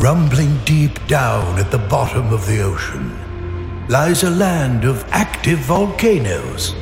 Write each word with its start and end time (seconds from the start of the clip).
Rumbling 0.00 0.56
deep 0.64 1.06
down 1.08 1.58
at 1.58 1.70
the 1.70 1.76
bottom 1.76 2.32
of 2.32 2.46
the 2.46 2.62
ocean 2.62 3.14
lies 3.86 4.22
a 4.22 4.30
land 4.30 4.86
of 4.86 5.04
active 5.10 5.58
volcanoes, 5.58 6.74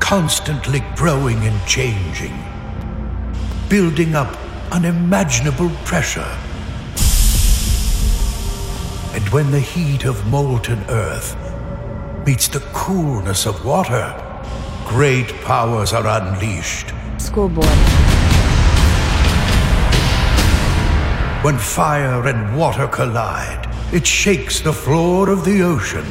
constantly 0.00 0.82
growing 0.96 1.36
and 1.44 1.60
changing, 1.66 2.32
building 3.68 4.14
up 4.14 4.38
unimaginable 4.72 5.68
pressure. 5.84 6.32
And 9.12 9.28
when 9.28 9.50
the 9.50 9.60
heat 9.60 10.06
of 10.06 10.26
molten 10.28 10.82
earth 10.88 11.36
meets 12.24 12.48
the 12.48 12.60
coolness 12.72 13.44
of 13.44 13.66
water, 13.66 14.14
great 14.86 15.28
powers 15.42 15.92
are 15.92 16.06
unleashed. 16.06 16.94
Schoolboy. 17.18 17.99
When 21.42 21.56
fire 21.56 22.26
and 22.26 22.54
water 22.54 22.86
collide, 22.86 23.66
it 23.94 24.06
shakes 24.06 24.60
the 24.60 24.74
floor 24.74 25.30
of 25.30 25.42
the 25.42 25.62
ocean. 25.62 26.04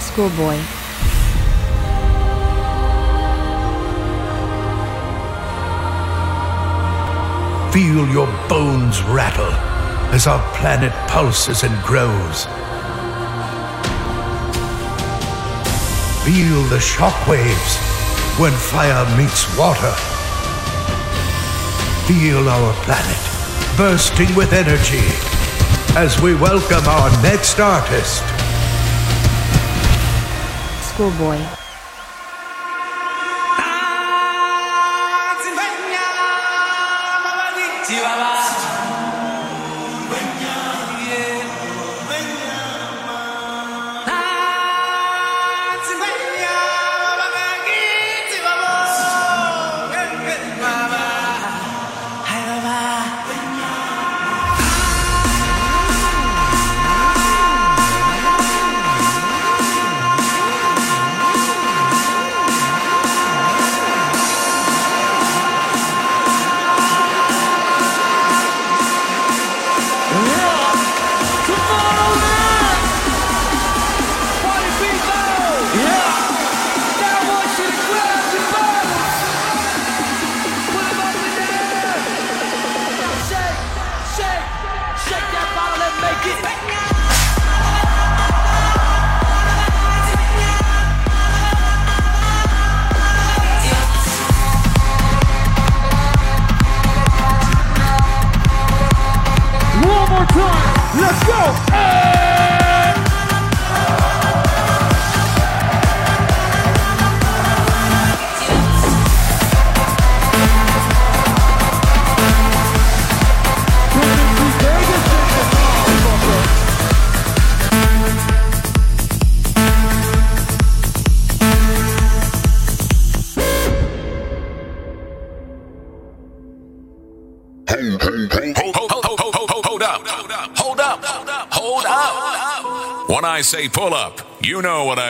Schoolboy. 0.00 0.56
Feel 7.70 8.08
your 8.08 8.26
bones 8.48 9.02
rattle 9.02 9.52
as 10.14 10.26
our 10.26 10.42
planet 10.56 10.94
pulses 11.06 11.64
and 11.64 11.84
grows. 11.84 12.46
Feel 16.28 16.62
the 16.64 16.76
shockwaves 16.76 17.78
when 18.38 18.52
fire 18.52 19.16
meets 19.16 19.48
water. 19.56 19.94
Feel 22.06 22.46
our 22.50 22.74
planet 22.84 23.78
bursting 23.78 24.34
with 24.34 24.52
energy 24.52 25.08
as 25.96 26.20
we 26.20 26.34
welcome 26.34 26.86
our 26.86 27.10
next 27.22 27.58
artist. 27.60 28.22
Schoolboy. 30.82 31.57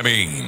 Know 0.09 0.48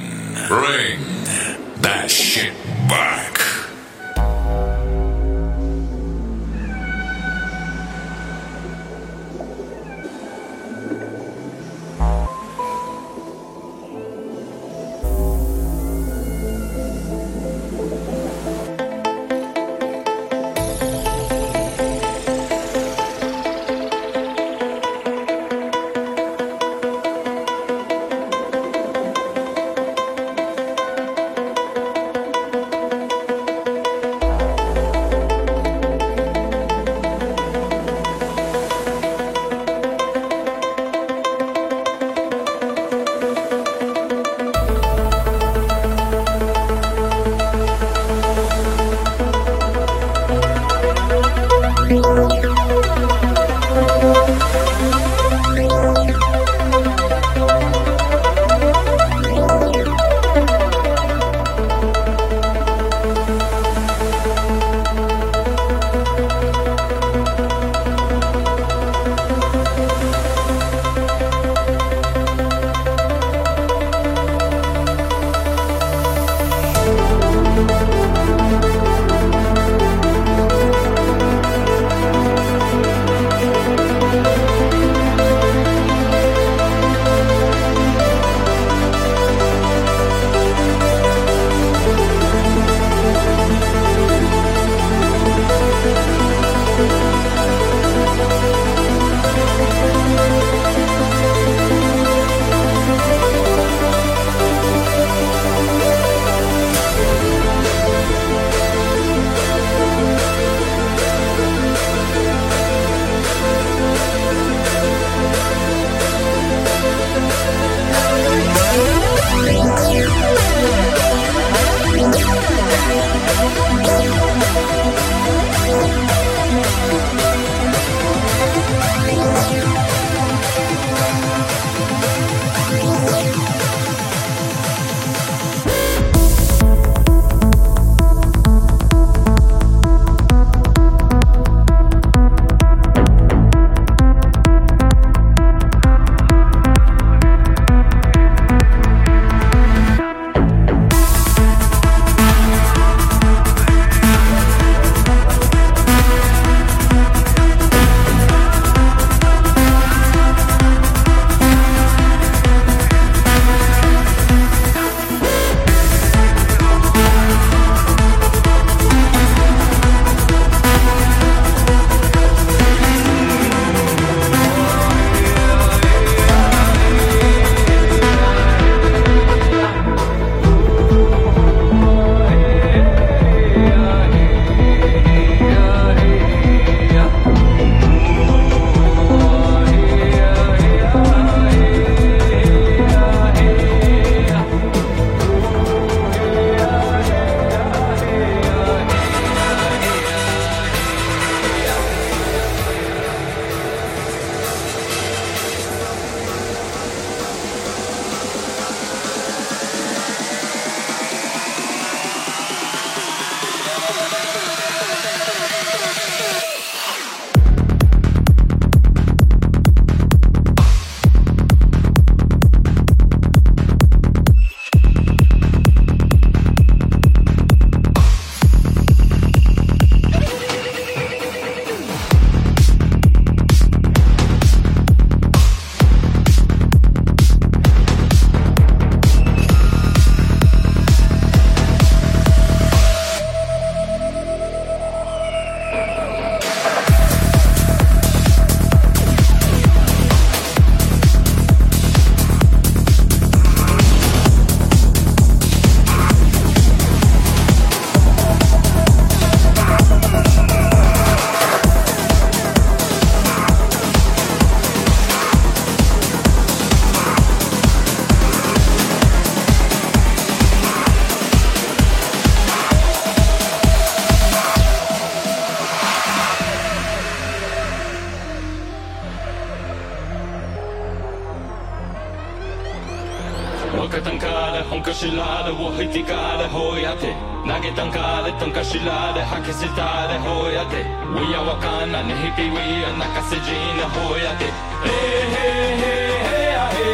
shilade 285.01 285.51
wo 285.59 285.67
hitikade 285.77 286.45
ho 286.53 286.63
yate 286.77 287.11
nage 287.47 287.71
tanka 287.75 288.61
shilade 288.69 289.21
hake 289.31 289.53
sitade 289.59 290.15
ho 290.25 290.35
yate 290.57 290.81
we 291.15 291.23
are 291.37 291.45
wakana 291.47 291.99
ne 292.07 292.13
hiti 292.21 292.45
we 292.53 292.63
are 292.87 292.95
nakasejina 293.01 293.85
ho 293.93 294.03
yate 294.25 294.49
he 294.85 294.97
he 295.33 295.47
he 295.81 295.93
he 296.27 296.39
a 296.53 296.55
ah, 296.61 296.69
he 296.77 296.87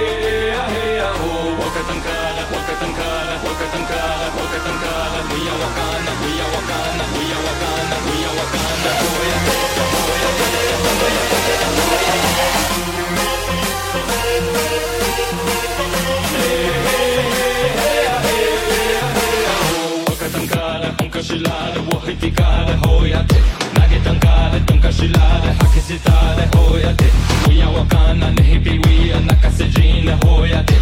a 0.48 0.50
ah, 0.62 0.68
he 0.74 0.84
a 1.08 1.10
ho 1.20 1.30
waka 1.60 1.82
tankade 1.90 2.44
waka 2.54 2.74
tankade 2.82 3.34
we 5.32 5.40
are 5.52 5.60
wakana 5.64 6.12
we 6.22 6.32
are 6.44 6.52
we 7.16 7.24
are 7.36 7.44
wakana 7.48 7.96
we 8.08 8.16
are 8.28 8.36
wakana 8.40 8.92
ho 9.02 9.12
yate 9.32 9.56
ho 9.72 9.78
pipicare, 22.08 22.76
hoiate 22.88 23.36
Nage 23.78 24.00
tankare, 24.04 24.60
tankashilare, 24.66 25.52
hakisitare, 25.60 26.48
hoiate 26.56 27.06
Uia 27.50 27.70
wakana, 27.70 28.32
nehipiwia, 28.32 29.20
nakasejine, 29.20 30.18
hoiate 30.26 30.74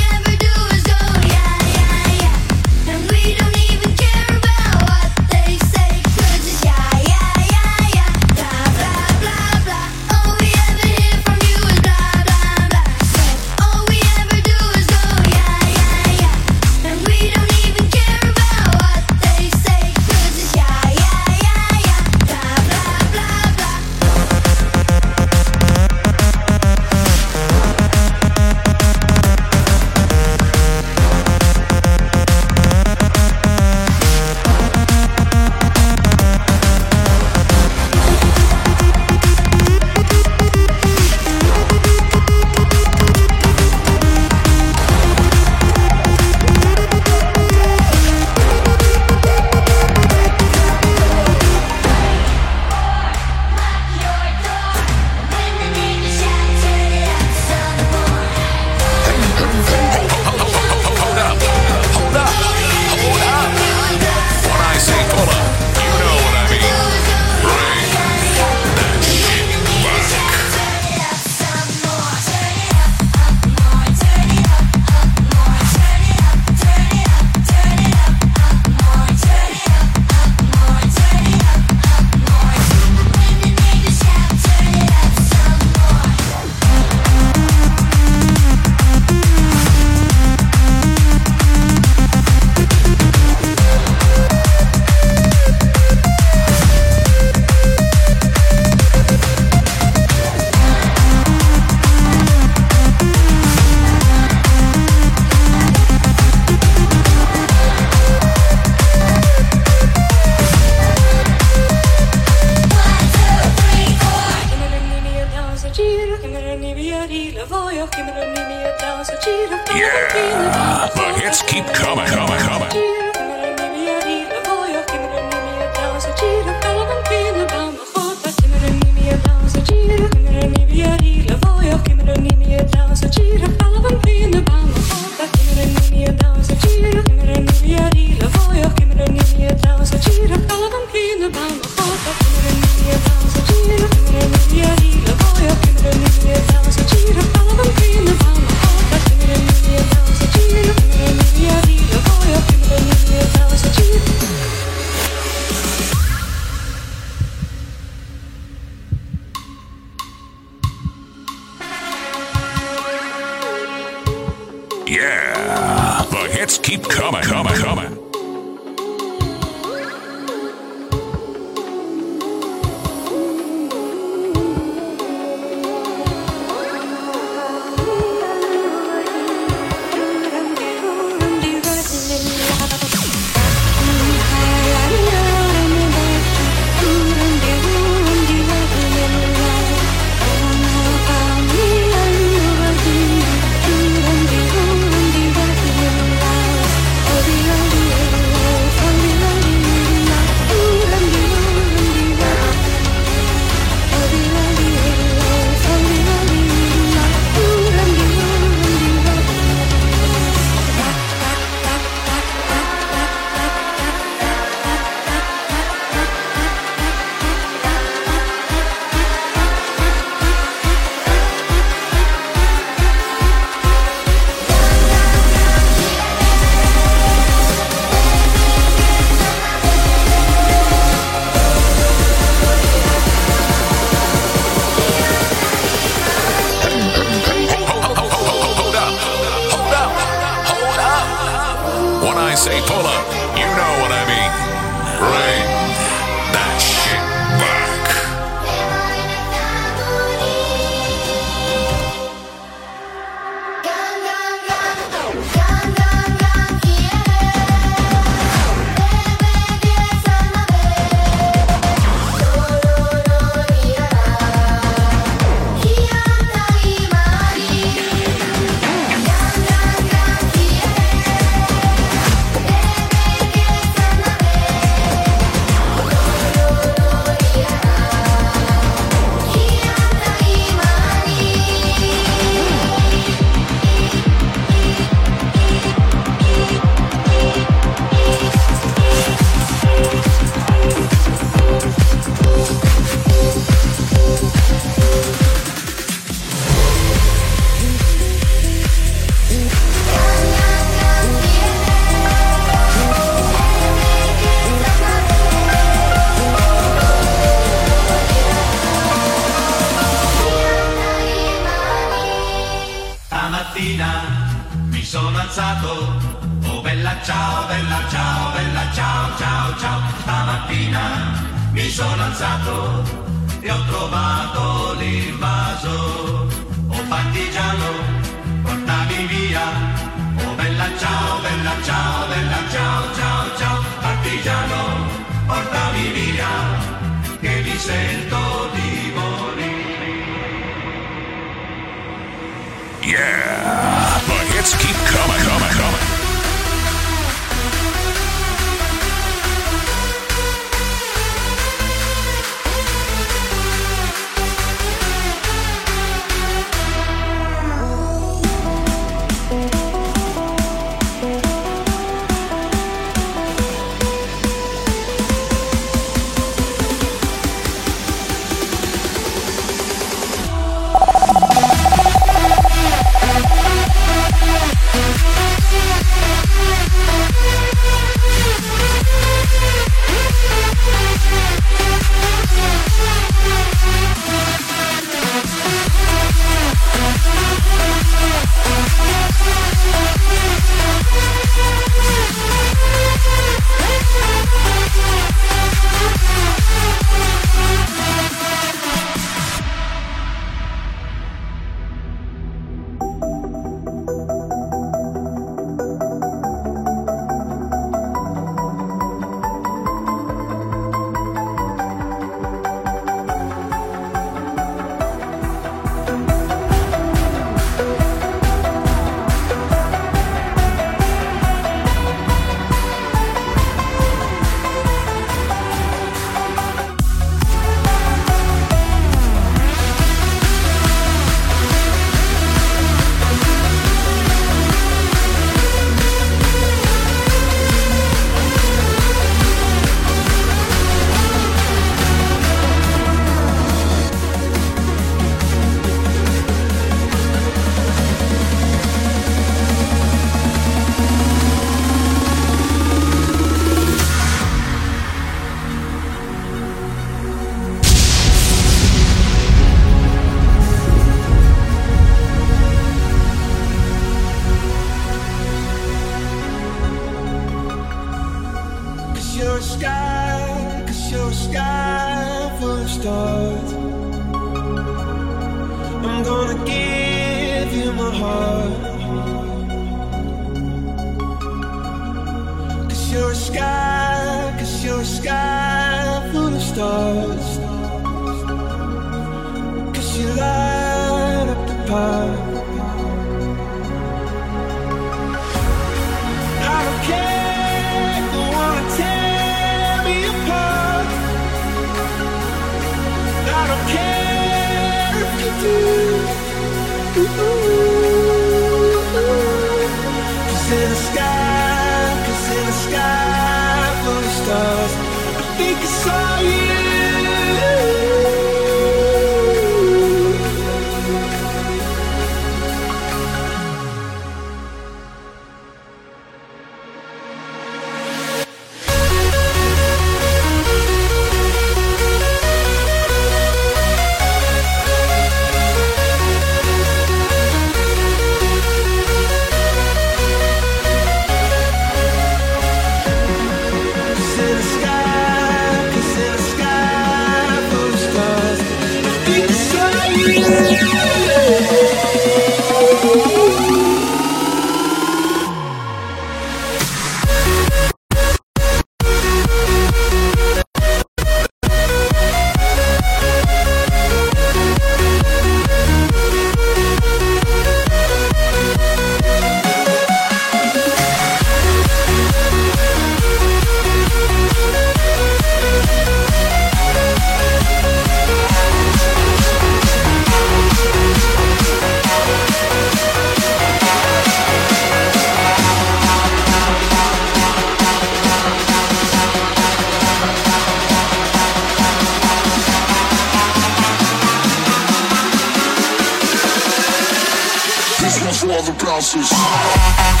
quatro. 598.53 600.00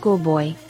Schoolboy. 0.00 0.69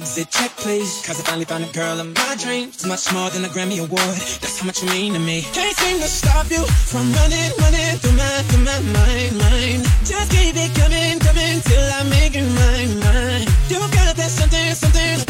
exit 0.00 0.30
check, 0.30 0.50
please. 0.56 1.02
Cause 1.06 1.20
I 1.20 1.24
finally 1.24 1.44
found 1.44 1.64
a 1.64 1.72
girl 1.72 2.00
in 2.00 2.12
my 2.14 2.34
dreams. 2.38 2.86
Much 2.86 3.12
more 3.12 3.28
than 3.30 3.44
a 3.44 3.48
Grammy 3.48 3.78
Award, 3.78 4.16
that's 4.40 4.58
how 4.58 4.66
much 4.66 4.82
you 4.82 4.88
mean 4.88 5.12
to 5.12 5.18
me. 5.18 5.42
Can't 5.52 5.76
seem 5.76 5.98
to 6.00 6.08
stop 6.08 6.50
you 6.50 6.64
from 6.90 7.12
running, 7.12 7.50
running 7.60 7.96
through 8.00 8.16
my, 8.16 8.32
through 8.48 8.64
my 8.64 8.78
mind, 8.96 9.32
mind. 9.44 9.82
Just 10.04 10.30
keep 10.32 10.56
it 10.56 10.72
coming, 10.80 11.18
coming 11.20 11.60
till 11.68 11.86
I 11.98 12.02
make 12.08 12.34
you 12.34 12.46
mine, 12.60 12.92
mine. 13.04 13.46
You 13.68 13.78
gotta 13.96 14.16
there's 14.16 14.32
something, 14.32 14.74
something 14.74 15.29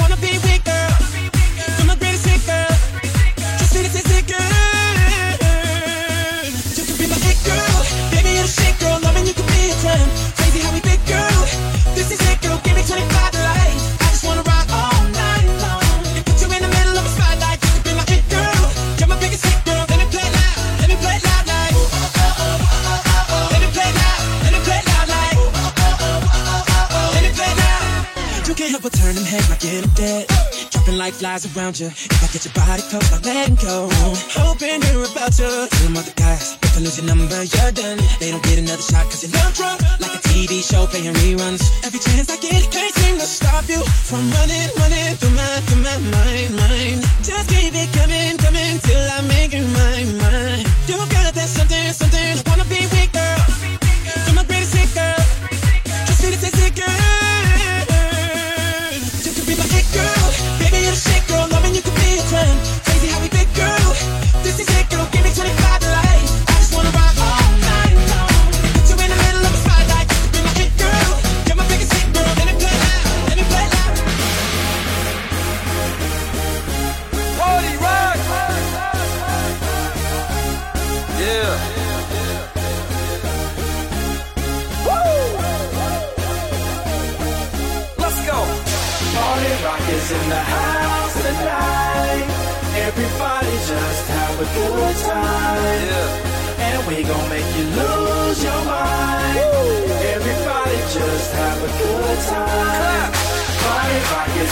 eyes 31.30 31.46
around 31.54 31.78
you. 31.78 31.86
If 31.86 32.22
I 32.24 32.26
get 32.34 32.42
your 32.42 32.54
body 32.58 32.82
close, 32.90 33.06
I'm 33.14 33.22
letting 33.22 33.54
go. 33.62 33.86
Hoping 34.34 34.82
you're 34.90 35.06
about 35.06 35.32
to. 35.38 35.46
Tell 35.70 35.84
them 35.86 35.96
other 35.96 36.14
guys, 36.16 36.58
if 36.62 36.76
I 36.76 36.80
lose 36.80 36.98
your 36.98 37.06
number, 37.06 37.30
you're 37.30 37.72
done. 37.72 37.98
They 38.18 38.30
don't 38.34 38.42
get 38.42 38.58
another 38.58 38.82
shot 38.82 39.06
cause 39.06 39.22
you're 39.22 39.34
love 39.38 39.54
drunk. 39.54 39.78
Like 40.02 40.14
a 40.18 40.20
TV 40.26 40.58
show 40.58 40.86
playing 40.90 41.14
reruns. 41.22 41.62
Every 41.86 42.00
chance 42.00 42.26
I 42.34 42.36
get, 42.42 42.66
can't 42.74 42.94
seem 42.98 43.16
to 43.22 43.28
stop 43.38 43.68
you 43.68 43.80
from 44.08 44.26
running, 44.42 44.70
running 44.82 45.14
through 45.18 45.34
my, 45.38 45.50
through 45.70 45.82
my 45.86 45.96
mind, 46.10 46.50
mind. 46.58 46.98
Just 47.22 47.46
keep 47.48 47.74
it 47.78 47.90
coming, 47.94 48.34
coming 48.42 48.78
till 48.82 49.04
I 49.16 49.20
make 49.30 49.54
you 49.54 49.62
my 49.78 49.98
mind. 50.26 50.66
You 50.90 50.98
got 51.14 51.30
that 51.38 51.48
something, 51.48 51.92
something 51.94 52.26
I 52.38 52.42
wanna 52.50 52.66
be 52.66 52.82
with. 52.90 52.99
change. 62.40 62.69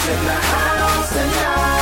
in 0.07 0.25
the 0.25 0.33
house 0.33 1.13
tonight. 1.13 1.78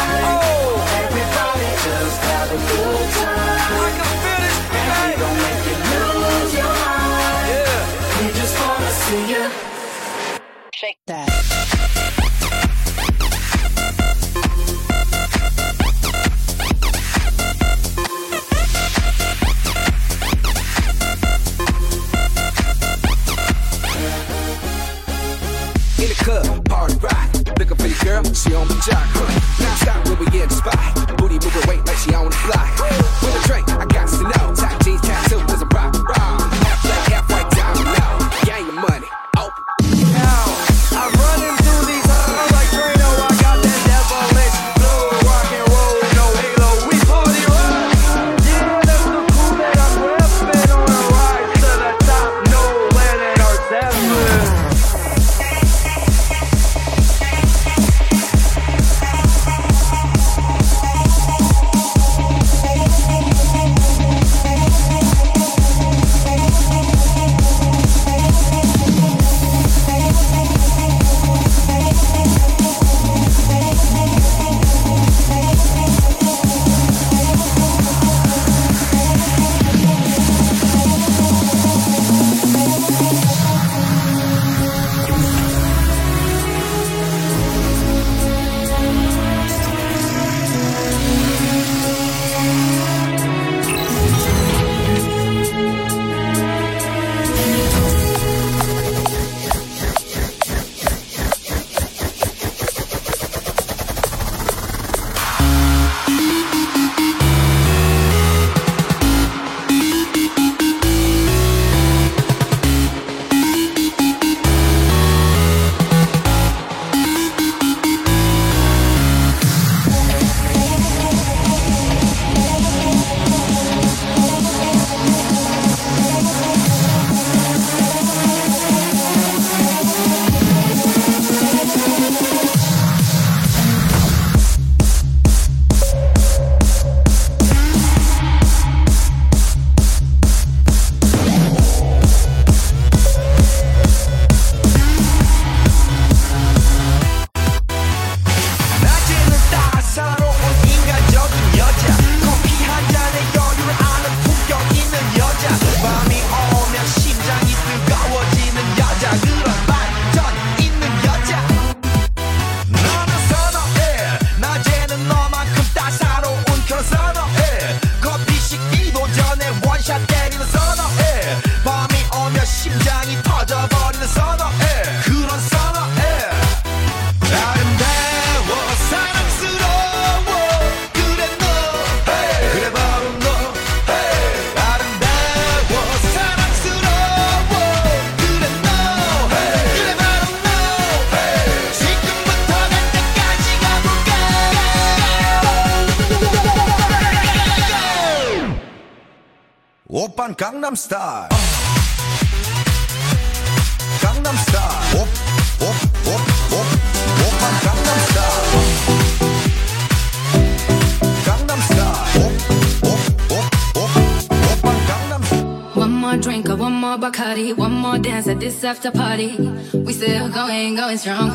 after 218.67 218.91
party. 218.91 219.37
We 219.73 219.93
still 219.93 220.29
going, 220.29 220.75
going 220.75 220.99
strong. 220.99 221.31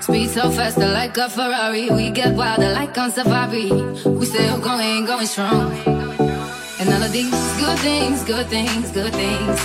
Speed 0.00 0.30
so 0.30 0.50
fast, 0.50 0.78
like 0.78 1.16
a 1.16 1.28
Ferrari. 1.28 1.90
We 1.90 2.10
get 2.10 2.36
wilder, 2.36 2.70
like 2.72 2.96
on 2.96 3.10
safari. 3.10 3.72
We 4.06 4.24
still 4.26 4.60
going, 4.60 5.04
going 5.04 5.26
strong. 5.26 5.72
And 6.78 6.88
all 6.94 7.02
of 7.02 7.10
these 7.10 7.30
good 7.58 7.78
things, 7.80 8.22
good 8.22 8.46
things, 8.46 8.90
good 8.92 9.12
things. 9.12 9.58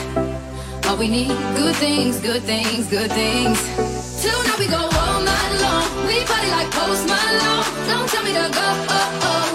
All 0.88 0.98
we 0.98 1.07
need, 1.10 1.36
good 1.56 1.76
things, 1.76 2.19
good 2.19 2.41
things, 2.41 2.90
good 2.90 3.11
things. 3.11 3.60
Tonight 4.22 4.57
we 4.57 4.68
go 4.68 4.81
all 4.81 5.22
night 5.22 5.53
long. 5.61 6.07
We 6.07 6.23
party 6.26 6.49
like 6.49 6.72
Post 6.72 7.06
Malone. 7.06 7.65
Don't 7.90 8.10
tell 8.10 8.23
me 8.23 8.34
to 8.34 8.48
go. 8.60 8.68
Oh, 8.98 9.27
oh. 9.30 9.48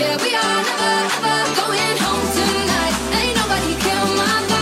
Yeah, 0.00 0.16
we 0.24 0.34
are 0.34 0.60
never 0.70 0.94
ever 1.16 1.38
going 1.60 1.96
home 2.04 2.26
tonight. 2.34 2.96
Ain't 3.20 3.36
nobody 3.36 3.74
kill 3.84 4.06
my. 4.16 4.53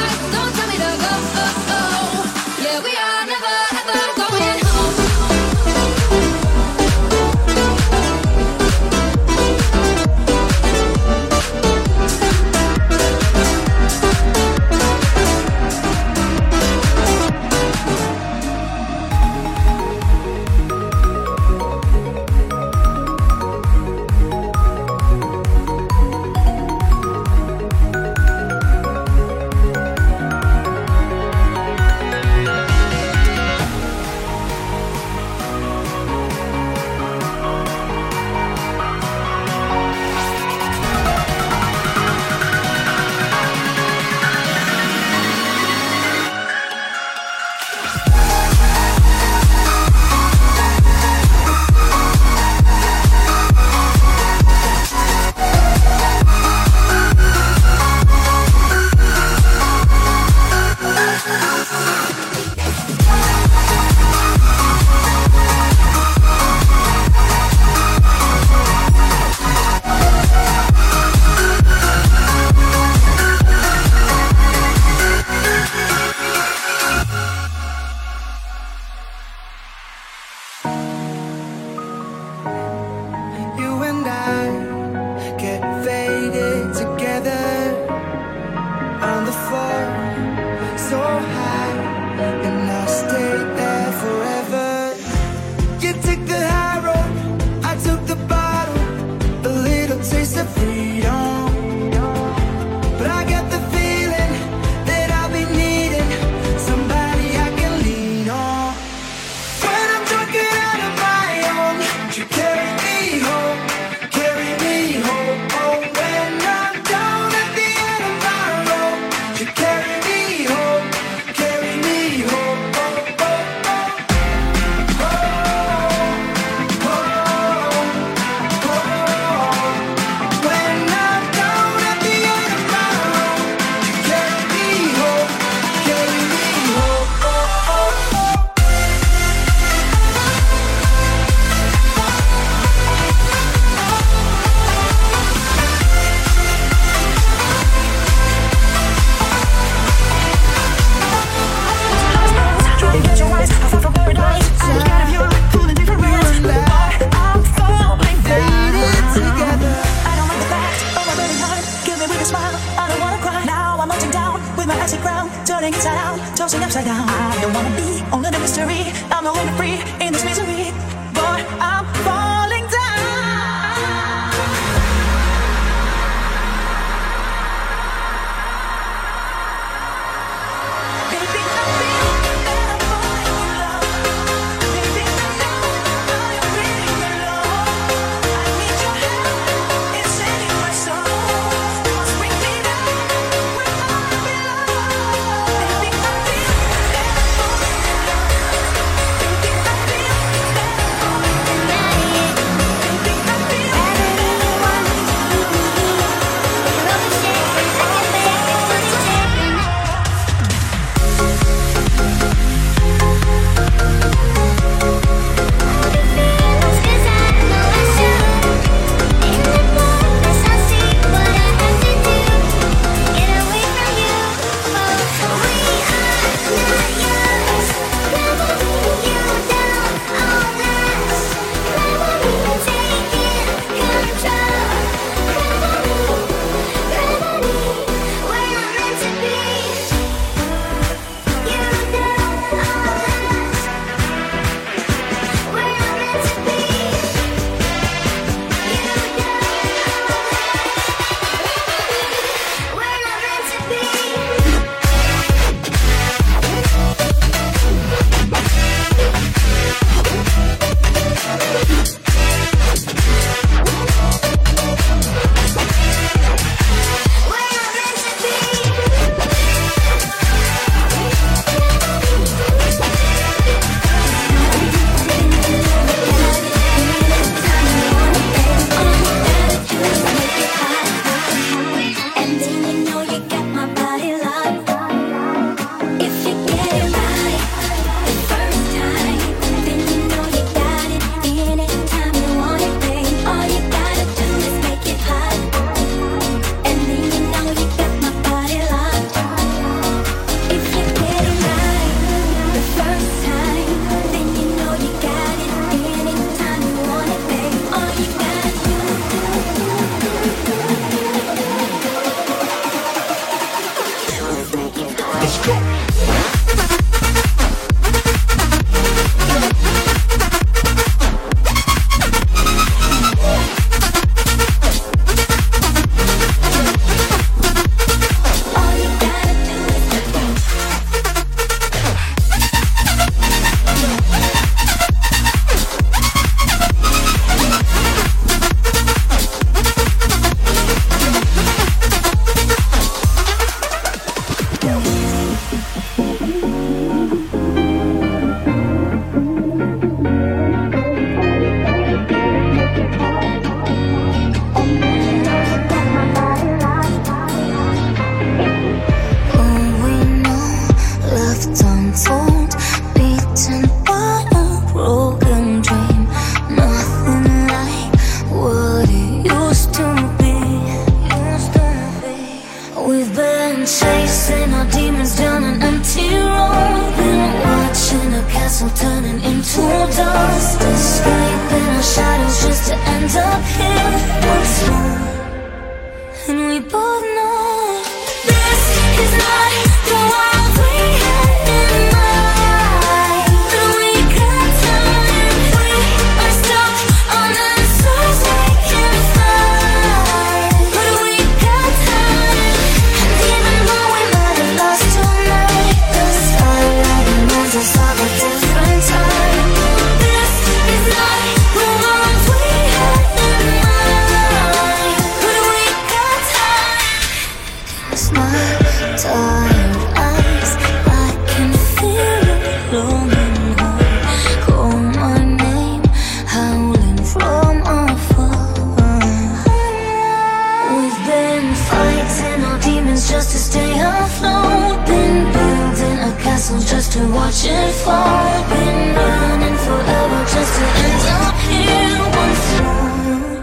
castles 433.02 433.10
just 433.10 433.32
to 433.32 433.38
stay 433.38 433.72
afloat 433.80 434.86
Been 434.86 435.32
building 435.32 435.98
a 435.98 436.22
castle 436.22 436.60
just 436.60 436.92
to 436.92 437.00
watch 437.08 437.44
it 437.44 437.72
fall 437.84 438.48
Been 438.48 438.94
running 438.94 439.56
forever 439.56 440.24
just 440.24 440.54
to 440.58 440.64
end 440.86 441.06
up 441.20 441.36
here 441.48 441.98
once 442.20 442.60
more. 442.60 443.42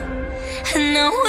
And 0.76 0.94
now 0.94 1.29